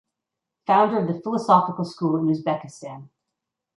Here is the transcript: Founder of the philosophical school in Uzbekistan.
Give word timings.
Founder 0.65 0.97
of 0.97 1.07
the 1.07 1.21
philosophical 1.21 1.85
school 1.85 2.17
in 2.17 2.25
Uzbekistan. 2.35 3.09